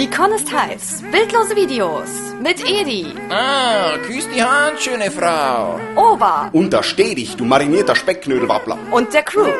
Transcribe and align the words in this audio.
Die 0.00 0.08
Con 0.08 0.32
ist 0.32 0.50
heiß. 0.50 1.02
Bildlose 1.12 1.54
Videos 1.54 2.08
mit 2.40 2.58
Edi, 2.66 3.04
Ah, 3.28 3.98
küss 4.06 4.26
die 4.34 4.42
Hand, 4.42 4.80
schöne 4.80 5.10
Frau. 5.10 5.78
Ober 5.94 6.48
Und 6.54 6.72
da 6.72 6.82
steh 6.82 7.14
dich, 7.14 7.36
du 7.36 7.44
marinierter 7.44 7.94
Speckknödelwappler. 7.94 8.78
und 8.92 9.12
der 9.12 9.22
Crew. 9.22 9.52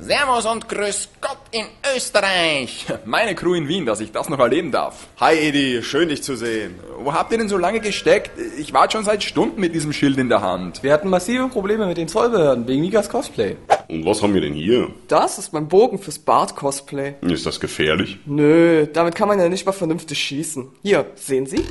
Servus 0.00 0.46
und 0.46 0.68
grüß 0.68 1.08
Gott 1.20 1.29
in 1.52 1.66
Österreich. 1.96 2.86
Meine 3.04 3.34
Crew 3.34 3.54
in 3.54 3.66
Wien, 3.66 3.86
dass 3.86 4.00
ich 4.00 4.12
das 4.12 4.28
noch 4.28 4.38
erleben 4.38 4.70
darf. 4.70 5.08
Hi 5.18 5.36
Edi, 5.36 5.82
schön 5.82 6.08
dich 6.08 6.22
zu 6.22 6.36
sehen. 6.36 6.78
Wo 6.98 7.12
habt 7.12 7.32
ihr 7.32 7.38
denn 7.38 7.48
so 7.48 7.58
lange 7.58 7.80
gesteckt? 7.80 8.30
Ich 8.58 8.72
warte 8.72 8.92
schon 8.92 9.04
seit 9.04 9.22
Stunden 9.22 9.60
mit 9.60 9.74
diesem 9.74 9.92
Schild 9.92 10.18
in 10.18 10.28
der 10.28 10.42
Hand. 10.42 10.82
Wir 10.82 10.92
hatten 10.92 11.08
massive 11.08 11.48
Probleme 11.48 11.86
mit 11.86 11.96
den 11.96 12.08
Zollbehörden 12.08 12.68
wegen 12.68 12.82
Mikas 12.82 13.08
Cosplay. 13.08 13.56
Und 13.88 14.04
was 14.06 14.22
haben 14.22 14.34
wir 14.34 14.40
denn 14.40 14.54
hier? 14.54 14.88
Das 15.08 15.38
ist 15.38 15.52
mein 15.52 15.66
Bogen 15.66 15.98
fürs 15.98 16.18
Bart-Cosplay. 16.18 17.14
Ist 17.22 17.46
das 17.46 17.58
gefährlich? 17.58 18.18
Nö, 18.26 18.86
damit 18.86 19.14
kann 19.14 19.26
man 19.26 19.40
ja 19.40 19.48
nicht 19.48 19.66
mal 19.66 19.72
vernünftig 19.72 20.18
schießen. 20.18 20.68
Hier, 20.82 21.06
sehen 21.16 21.46
Sie? 21.46 21.64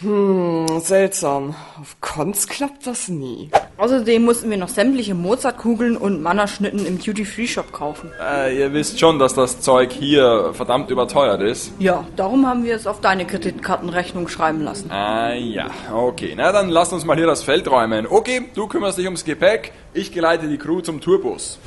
Hm, 0.00 0.66
seltsam. 0.80 1.54
Auf 1.78 1.96
Cons 2.00 2.46
klappt 2.46 2.86
das 2.86 3.08
nie. 3.08 3.50
Außerdem 3.76 4.22
mussten 4.24 4.48
wir 4.48 4.56
noch 4.56 4.68
sämtliche 4.68 5.14
Mozartkugeln 5.14 5.96
und 5.96 6.22
Mannerschnitten 6.22 6.86
im 6.86 6.98
Duty-Free-Shop 6.98 7.72
kaufen. 7.72 8.10
Äh, 8.20 8.58
ihr 8.58 8.72
wisst 8.72 8.98
schon, 8.98 9.18
dass 9.18 9.34
das 9.34 9.60
Zeug 9.60 9.92
hier 9.92 10.52
verdammt 10.54 10.90
überteuert 10.90 11.42
ist. 11.42 11.72
Ja, 11.78 12.06
darum 12.16 12.46
haben 12.46 12.64
wir 12.64 12.76
es 12.76 12.86
auf 12.86 13.00
deine 13.00 13.26
Kreditkartenrechnung 13.26 14.28
schreiben 14.28 14.62
lassen. 14.62 14.90
Ah 14.90 15.34
ja, 15.34 15.70
okay. 15.92 16.32
Na 16.36 16.50
dann 16.52 16.70
lasst 16.70 16.92
uns 16.92 17.04
mal 17.04 17.16
hier 17.16 17.26
das 17.26 17.42
Feld 17.42 17.70
räumen. 17.70 18.06
Okay, 18.06 18.42
du 18.54 18.68
kümmerst 18.68 18.96
dich 18.98 19.04
ums 19.04 19.24
Gepäck, 19.24 19.72
ich 19.92 20.12
geleite 20.12 20.48
die 20.48 20.58
Crew 20.58 20.80
zum 20.80 21.00
Tourbus. 21.00 21.58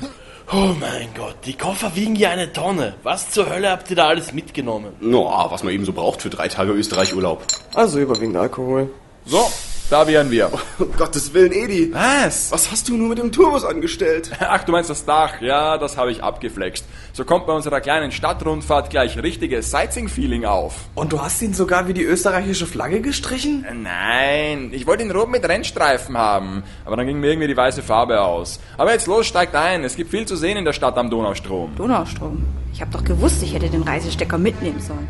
Oh 0.55 0.75
mein 0.79 1.09
Gott, 1.15 1.37
die 1.45 1.57
Koffer 1.57 1.95
wiegen 1.95 2.15
ja 2.15 2.29
eine 2.29 2.53
Tonne. 2.53 2.93
Was 3.01 3.31
zur 3.31 3.49
Hölle 3.49 3.71
habt 3.71 3.89
ihr 3.89 3.95
da 3.95 4.07
alles 4.07 4.33
mitgenommen? 4.33 4.93
No, 4.99 5.25
was 5.49 5.63
man 5.63 5.73
eben 5.73 5.83
so 5.83 5.93
braucht 5.93 6.21
für 6.21 6.29
drei 6.29 6.47
Tage 6.47 6.73
Österreich-Urlaub. 6.73 7.43
Also 7.73 7.99
überwiegend 7.99 8.37
Alkohol. 8.37 8.91
So, 9.25 9.49
da 9.93 10.07
wären 10.07 10.31
wir. 10.31 10.49
Um 10.79 10.91
Gottes 10.97 11.35
Willen, 11.35 11.51
Edi. 11.51 11.93
Was? 11.93 12.51
Was 12.51 12.71
hast 12.71 12.89
du 12.89 12.97
nur 12.97 13.09
mit 13.09 13.19
dem 13.19 13.31
Tourbus 13.31 13.63
angestellt? 13.63 14.31
Ach, 14.39 14.63
du 14.63 14.71
meinst 14.71 14.89
das 14.89 15.05
Dach? 15.05 15.39
Ja, 15.39 15.77
das 15.77 15.97
habe 15.97 16.11
ich 16.11 16.23
abgeflext. 16.23 16.83
So 17.13 17.25
kommt 17.25 17.45
bei 17.45 17.53
unserer 17.53 17.79
kleinen 17.79 18.11
Stadtrundfahrt 18.11 18.89
gleich 18.89 19.21
richtiges 19.21 19.69
Sightseeing-Feeling 19.69 20.45
auf. 20.45 20.73
Und 20.95 21.13
du 21.13 21.21
hast 21.21 21.39
ihn 21.43 21.53
sogar 21.53 21.87
wie 21.87 21.93
die 21.93 22.01
österreichische 22.01 22.65
Flagge 22.65 23.01
gestrichen? 23.01 23.65
Äh, 23.69 23.75
Nein, 23.75 24.71
ich 24.73 24.87
wollte 24.87 25.03
ihn 25.03 25.11
rot 25.11 25.29
mit 25.29 25.47
Rennstreifen 25.47 26.17
haben, 26.17 26.63
aber 26.85 26.97
dann 26.97 27.05
ging 27.05 27.19
mir 27.19 27.27
irgendwie 27.27 27.49
die 27.49 27.57
weiße 27.57 27.83
Farbe 27.83 28.19
aus. 28.21 28.59
Aber 28.77 28.93
jetzt 28.93 29.05
los, 29.05 29.27
steigt 29.27 29.53
ein, 29.55 29.83
es 29.83 29.95
gibt 29.95 30.09
viel 30.09 30.25
zu 30.25 30.35
sehen 30.35 30.57
in 30.57 30.65
der 30.65 30.73
Stadt 30.73 30.97
am 30.97 31.11
Donaustrom. 31.11 31.75
Donaustrom. 31.75 32.43
Ich 32.73 32.81
hab 32.81 32.91
doch 32.91 33.03
gewusst, 33.03 33.43
ich 33.43 33.53
hätte 33.53 33.69
den 33.69 33.83
Reisestecker 33.83 34.39
mitnehmen 34.39 34.81
sollen. 34.81 35.07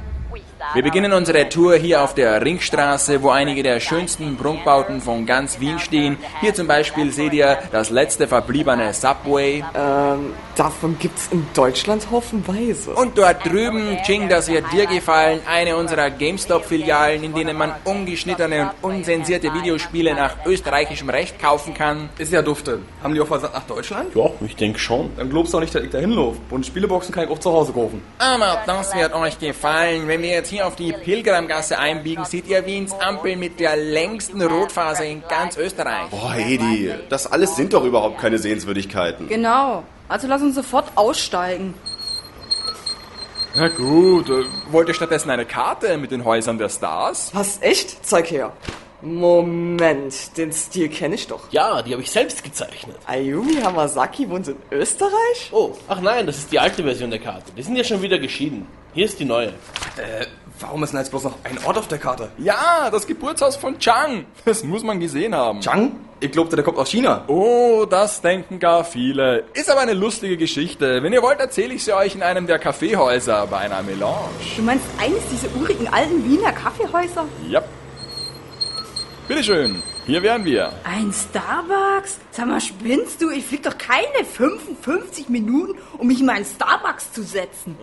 Wir 0.73 0.81
beginnen 0.81 1.13
unsere 1.13 1.47
Tour 1.49 1.75
hier 1.75 2.01
auf 2.01 2.15
der 2.15 2.43
Ringstraße, 2.43 3.21
wo 3.21 3.29
einige 3.29 3.61
der 3.61 3.79
schönsten 3.79 4.37
Prunkbauten 4.37 5.01
von 5.01 5.25
ganz 5.25 5.59
Wien 5.59 5.77
stehen. 5.77 6.17
Hier 6.41 6.53
zum 6.55 6.65
Beispiel 6.65 7.11
seht 7.11 7.33
ihr 7.33 7.59
das 7.71 7.91
letzte 7.91 8.27
verbliebene 8.27 8.91
Subway. 8.93 9.63
Ähm, 9.75 10.33
davon 10.55 10.97
gibt's 10.97 11.27
in 11.31 11.45
Deutschland 11.53 12.09
haufenweise. 12.09 12.95
Und 12.95 13.17
dort 13.17 13.45
drüben, 13.45 13.97
Ching, 14.03 14.29
das 14.29 14.47
wird 14.47 14.65
dir 14.71 14.87
gefallen, 14.87 15.41
eine 15.45 15.75
unserer 15.75 16.09
GameStop-Filialen, 16.09 17.23
in 17.23 17.35
denen 17.35 17.55
man 17.57 17.73
ungeschnittene 17.83 18.71
und 18.81 18.93
unzensierte 18.93 19.53
Videospiele 19.53 20.15
nach 20.15 20.45
österreichischem 20.45 21.09
Recht 21.09 21.39
kaufen 21.39 21.73
kann. 21.73 22.09
Ist 22.17 22.31
ja 22.31 22.41
dufte. 22.41 22.79
Haben 23.03 23.13
die 23.13 23.21
auch 23.21 23.27
versagt 23.27 23.53
nach 23.53 23.65
Deutschland? 23.65 24.15
Ja, 24.15 24.29
ich 24.45 24.55
denke 24.55 24.79
schon. 24.79 25.11
Dann 25.17 25.29
glaubst 25.29 25.53
du 25.53 25.57
auch 25.57 25.61
nicht, 25.61 25.75
dass 25.75 25.83
ich 25.83 25.89
da 25.89 25.97
hinlaufe. 25.97 26.39
Und 26.49 26.65
Spieleboxen 26.65 27.13
kann 27.13 27.25
ich 27.25 27.29
auch 27.29 27.39
zu 27.39 27.51
Hause 27.51 27.73
kaufen. 27.73 28.01
Aber 28.17 28.61
das 28.65 28.95
wird 28.95 29.13
euch 29.13 29.37
gefallen. 29.37 30.07
Wenn 30.07 30.21
wir 30.21 30.29
jetzt 30.29 30.52
hier 30.53 30.67
auf 30.67 30.75
die 30.75 30.93
Pilgrimgasse 30.93 31.79
einbiegen, 31.79 32.25
seht 32.25 32.47
ihr 32.47 32.65
Wiens 32.65 32.93
Ampel 32.93 33.35
mit 33.35 33.59
der 33.59 33.75
längsten 33.75 34.41
Rotphase 34.41 35.03
in 35.05 35.23
ganz 35.27 35.57
Österreich. 35.57 36.09
Boah, 36.11 36.35
Edi, 36.37 36.93
das 37.09 37.31
alles 37.31 37.55
sind 37.55 37.73
doch 37.73 37.83
überhaupt 37.83 38.19
keine 38.19 38.37
Sehenswürdigkeiten. 38.37 39.27
Genau. 39.27 39.83
Also 40.07 40.27
lass 40.27 40.41
uns 40.41 40.55
sofort 40.55 40.91
aussteigen. 40.95 41.73
Na 43.55 43.67
gut, 43.67 44.29
äh, 44.29 44.43
wollt 44.71 44.87
ihr 44.87 44.93
stattdessen 44.93 45.29
eine 45.29 45.45
Karte 45.45 45.97
mit 45.97 46.11
den 46.11 46.23
Häusern 46.23 46.57
der 46.57 46.69
Stars? 46.69 47.31
Was, 47.33 47.59
echt? 47.61 48.05
Zeig 48.05 48.29
her. 48.31 48.51
Moment, 49.01 50.37
den 50.37 50.53
Stil 50.53 50.87
kenne 50.87 51.15
ich 51.15 51.27
doch. 51.27 51.51
Ja, 51.51 51.81
die 51.81 51.91
habe 51.91 52.01
ich 52.01 52.09
selbst 52.09 52.43
gezeichnet. 52.43 52.95
Ayumi 53.05 53.55
Hamasaki 53.61 54.29
wohnt 54.29 54.47
in 54.47 54.55
Österreich? 54.71 55.51
Oh, 55.51 55.73
ach 55.87 55.99
nein, 55.99 56.25
das 56.25 56.37
ist 56.37 56.51
die 56.51 56.59
alte 56.59 56.83
Version 56.83 57.09
der 57.09 57.19
Karte. 57.19 57.51
Die 57.57 57.63
sind 57.63 57.75
ja 57.75 57.83
schon 57.83 58.01
wieder 58.01 58.17
geschieden. 58.17 58.65
Hier 58.93 59.05
ist 59.05 59.19
die 59.19 59.25
neue. 59.25 59.47
Äh, 59.97 60.25
warum 60.63 60.83
ist 60.83 60.91
denn 60.91 60.99
jetzt 60.99 61.09
bloß 61.09 61.25
noch 61.25 61.35
ein 61.43 61.59
Ort 61.65 61.77
auf 61.77 61.87
der 61.87 61.97
Karte? 61.97 62.29
Ja, 62.37 62.89
das 62.91 63.05
Geburtshaus 63.05 63.55
von 63.55 63.77
Chang. 63.79 64.25
Das 64.45 64.63
muss 64.63 64.83
man 64.83 64.99
gesehen 64.99 65.35
haben. 65.35 65.59
Chang? 65.61 65.91
Ich 66.19 66.31
glaubte, 66.31 66.55
der 66.55 66.63
kommt 66.63 66.77
aus 66.77 66.89
China. 66.89 67.25
Oh, 67.27 67.85
das 67.89 68.21
denken 68.21 68.57
gar 68.57 68.85
viele. 68.85 69.43
Ist 69.53 69.69
aber 69.69 69.81
eine 69.81 69.93
lustige 69.93 70.37
Geschichte. 70.37 71.03
Wenn 71.03 71.11
ihr 71.11 71.21
wollt, 71.21 71.39
erzähle 71.39 71.73
ich 71.73 71.83
sie 71.83 71.93
euch 71.93 72.15
in 72.15 72.23
einem 72.23 72.47
der 72.47 72.59
Kaffeehäuser 72.59 73.45
bei 73.47 73.57
einer 73.57 73.83
Melange. 73.83 74.29
Du 74.55 74.61
meinst 74.61 74.85
eines 74.99 75.19
dieser 75.29 75.53
urigen 75.61 75.87
alten 75.89 76.23
Wiener 76.23 76.53
Kaffeehäuser? 76.53 77.25
Ja. 77.49 77.61
Bitteschön, 79.27 79.83
hier 80.05 80.21
wären 80.21 80.45
wir. 80.45 80.73
Ein 80.83 81.13
Starbucks? 81.13 82.19
Sag 82.31 82.47
mal, 82.47 82.59
spinnst 82.61 83.21
du? 83.21 83.29
Ich 83.29 83.45
flieg 83.45 83.63
doch 83.63 83.77
keine 83.77 84.25
55 84.25 85.29
Minuten, 85.29 85.77
um 85.97 86.07
mich 86.07 86.19
in 86.19 86.25
meinen 86.25 86.45
Starbucks 86.45 87.13
zu 87.13 87.23
setzen. 87.23 87.75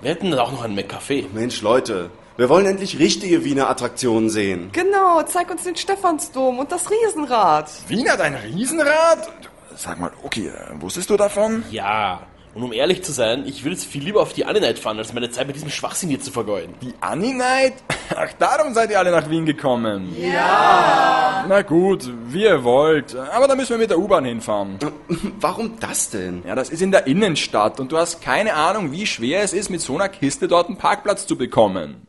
Wir 0.00 0.10
hätten 0.10 0.32
auch 0.34 0.52
noch 0.52 0.62
einen 0.62 0.78
McCafé. 0.78 1.26
Mensch, 1.32 1.62
Leute, 1.62 2.10
wir 2.36 2.48
wollen 2.48 2.66
endlich 2.66 2.98
richtige 2.98 3.44
Wiener 3.44 3.68
Attraktionen 3.68 4.30
sehen. 4.30 4.70
Genau, 4.72 5.22
zeig 5.22 5.50
uns 5.50 5.64
den 5.64 5.76
Stephansdom 5.76 6.58
und 6.58 6.72
das 6.72 6.90
Riesenrad. 6.90 7.70
Wien 7.88 8.08
hat 8.10 8.20
ein 8.20 8.34
Riesenrad? 8.34 9.30
Sag 9.76 10.00
mal, 10.00 10.10
okay, 10.22 10.48
äh, 10.48 10.80
wusstest 10.80 11.10
du 11.10 11.16
davon? 11.16 11.62
Ja. 11.70 12.22
Und 12.54 12.62
um 12.62 12.72
ehrlich 12.72 13.02
zu 13.02 13.12
sein, 13.12 13.44
ich 13.46 13.64
würde 13.64 13.76
jetzt 13.76 13.86
viel 13.86 14.04
lieber 14.04 14.20
auf 14.20 14.34
die 14.34 14.44
Anne 14.44 14.74
fahren, 14.76 14.98
als 14.98 15.12
meine 15.14 15.30
Zeit 15.30 15.46
mit 15.46 15.56
diesem 15.56 15.70
Schwachsinn 15.70 16.10
hier 16.10 16.20
zu 16.20 16.30
vergeuden. 16.30 16.74
Die 16.82 16.92
Annie 17.00 17.34
Night? 17.34 17.74
Ach, 18.14 18.30
darum 18.38 18.74
seid 18.74 18.90
ihr 18.90 18.98
alle 18.98 19.10
nach 19.10 19.30
Wien 19.30 19.46
gekommen. 19.46 20.14
Ja. 20.20 21.46
Na 21.48 21.62
gut, 21.62 22.10
wie 22.26 22.42
ihr 22.42 22.62
wollt. 22.62 23.16
Aber 23.16 23.48
da 23.48 23.54
müssen 23.54 23.70
wir 23.70 23.78
mit 23.78 23.90
der 23.90 23.98
U-Bahn 23.98 24.24
hinfahren. 24.24 24.78
Warum 25.40 25.78
das 25.80 26.10
denn? 26.10 26.42
Ja, 26.46 26.54
das 26.54 26.68
ist 26.68 26.82
in 26.82 26.90
der 26.90 27.06
Innenstadt 27.06 27.80
und 27.80 27.90
du 27.90 27.96
hast 27.96 28.20
keine 28.20 28.54
Ahnung, 28.54 28.92
wie 28.92 29.06
schwer 29.06 29.42
es 29.42 29.52
ist, 29.52 29.70
mit 29.70 29.80
so 29.80 29.94
einer 29.94 30.08
Kiste 30.08 30.46
dort 30.46 30.68
einen 30.68 30.76
Parkplatz 30.76 31.26
zu 31.26 31.36
bekommen. 31.36 32.06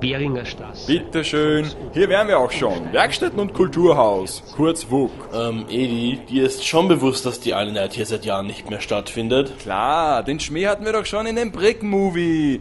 Beringer 0.00 0.44
Straße. 0.44 0.86
Bitteschön. 0.86 1.66
Hier 1.92 2.08
wären 2.08 2.28
wir 2.28 2.38
auch 2.38 2.50
schon. 2.50 2.92
Werkstätten 2.92 3.38
und 3.38 3.54
Kulturhaus. 3.54 4.42
Kurz 4.54 4.90
WUK. 4.90 5.10
Ähm, 5.32 5.64
Edi, 5.68 6.20
dir 6.28 6.44
ist 6.44 6.66
schon 6.66 6.88
bewusst, 6.88 7.24
dass 7.24 7.40
die 7.40 7.52
Night 7.72 7.94
hier 7.94 8.06
seit 8.06 8.24
Jahren 8.24 8.46
nicht 8.46 8.68
mehr 8.68 8.80
stattfindet? 8.80 9.58
Klar, 9.58 10.22
den 10.22 10.38
Schmäh 10.38 10.66
hatten 10.66 10.84
wir 10.84 10.92
doch 10.92 11.06
schon 11.06 11.26
in 11.26 11.36
dem 11.36 11.50
Brick-Movie. 11.50 12.60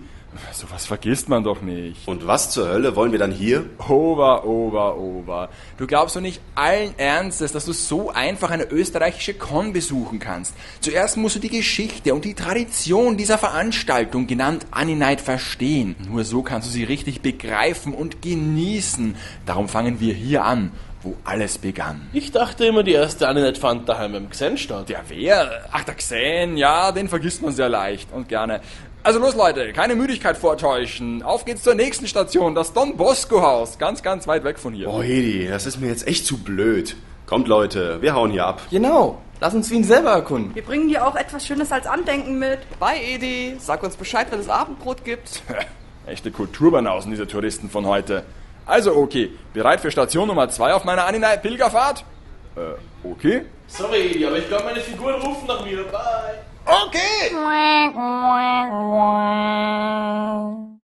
Sowas 0.53 0.85
vergisst 0.85 1.29
man 1.29 1.43
doch 1.43 1.61
nicht. 1.61 2.07
Und 2.07 2.27
was 2.27 2.49
zur 2.49 2.69
Hölle 2.69 2.95
wollen 2.95 3.11
wir 3.11 3.19
dann 3.19 3.31
hier? 3.31 3.65
Ober, 3.87 4.45
ober, 4.45 4.97
ober. 4.97 5.49
Du 5.77 5.87
glaubst 5.87 6.15
doch 6.15 6.21
nicht 6.21 6.41
allen 6.55 6.97
Ernstes, 6.97 7.51
dass 7.51 7.65
du 7.65 7.73
so 7.73 8.11
einfach 8.11 8.51
eine 8.51 8.65
österreichische 8.65 9.33
Con 9.33 9.73
besuchen 9.73 10.19
kannst. 10.19 10.55
Zuerst 10.81 11.17
musst 11.17 11.35
du 11.35 11.39
die 11.39 11.49
Geschichte 11.49 12.13
und 12.13 12.25
die 12.25 12.33
Tradition 12.33 13.17
dieser 13.17 13.37
Veranstaltung, 13.37 14.27
genannt 14.27 14.65
Annie 14.71 14.95
Night, 14.95 15.21
verstehen. 15.21 15.95
Nur 16.09 16.23
so 16.23 16.41
kannst 16.41 16.67
du 16.67 16.71
sie 16.71 16.83
richtig 16.83 17.21
begreifen 17.21 17.93
und 17.93 18.21
genießen. 18.21 19.15
Darum 19.45 19.67
fangen 19.67 19.99
wir 19.99 20.13
hier 20.13 20.45
an, 20.45 20.71
wo 21.01 21.15
alles 21.23 21.57
begann. 21.57 22.09
Ich 22.13 22.31
dachte 22.31 22.65
immer, 22.65 22.83
die 22.83 22.93
erste 22.93 23.27
Anne 23.27 23.41
Night 23.41 23.57
fand 23.57 23.87
daheim 23.87 24.13
beim 24.13 24.29
Xen 24.29 24.57
statt. 24.57 24.89
Der 24.89 25.03
wer? 25.07 25.65
Ach, 25.71 25.83
der 25.83 25.95
Xen, 25.95 26.57
ja, 26.57 26.91
den 26.91 27.07
vergisst 27.07 27.41
man 27.41 27.53
sehr 27.53 27.69
leicht 27.69 28.11
und 28.11 28.27
gerne. 28.27 28.61
Also 29.05 29.19
los 29.19 29.35
Leute, 29.35 29.71
keine 29.71 29.93
Müdigkeit 29.93 30.35
vortäuschen. 30.35 31.21
Auf 31.21 31.45
geht's 31.45 31.61
zur 31.61 31.75
nächsten 31.75 32.07
Station, 32.07 32.55
das 32.55 32.73
Don 32.73 32.97
Bosco 32.97 33.39
Haus. 33.39 33.77
Ganz, 33.77 34.01
ganz 34.01 34.27
weit 34.27 34.43
weg 34.43 34.57
von 34.57 34.73
hier. 34.73 34.87
Boah, 34.87 35.03
Edi, 35.03 35.47
das 35.47 35.67
ist 35.67 35.79
mir 35.79 35.89
jetzt 35.89 36.07
echt 36.07 36.25
zu 36.25 36.39
blöd. 36.39 36.95
Kommt 37.27 37.47
Leute, 37.47 38.01
wir 38.01 38.15
hauen 38.15 38.31
hier 38.31 38.47
ab. 38.47 38.63
Genau. 38.71 39.21
Lass 39.39 39.53
uns 39.53 39.69
Wien 39.69 39.83
selber 39.83 40.09
erkunden. 40.09 40.55
Wir 40.55 40.63
bringen 40.63 40.87
dir 40.87 41.05
auch 41.05 41.15
etwas 41.15 41.45
Schönes 41.45 41.71
als 41.71 41.85
Andenken 41.85 42.39
mit. 42.39 42.57
Bye, 42.79 42.99
Edi. 42.99 43.57
Sag 43.59 43.83
uns 43.83 43.95
Bescheid, 43.95 44.25
wenn 44.31 44.39
es 44.39 44.49
Abendbrot 44.49 45.05
gibt. 45.05 45.43
Echte 46.07 46.31
Kulturbanausen, 46.31 47.11
diese 47.11 47.27
Touristen 47.27 47.69
von 47.69 47.85
heute. 47.85 48.23
Also 48.65 48.95
okay, 48.95 49.29
bereit 49.53 49.81
für 49.81 49.91
Station 49.91 50.29
Nummer 50.29 50.49
2 50.49 50.73
auf 50.73 50.83
meiner 50.83 51.05
Anina 51.05 51.35
Pilgerfahrt? 51.37 52.03
Äh, 52.55 53.07
okay. 53.07 53.45
Sorry, 53.67 53.97
Edi, 53.97 54.25
aber 54.25 54.39
ich 54.39 54.47
glaube, 54.47 54.63
meine 54.63 54.79
Figuren 54.79 55.21
rufen 55.21 55.45
nach 55.45 55.63
mir. 55.63 55.83
Bye. 55.83 56.54
Okay. 56.67 57.29